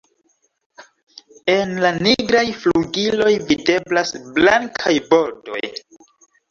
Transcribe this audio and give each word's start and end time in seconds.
En 1.55 1.75
la 1.85 1.91
nigraj 2.07 2.43
flugiloj 2.63 3.31
videblas 3.53 4.19
blankaj 4.41 4.97
bordoj. 5.15 5.65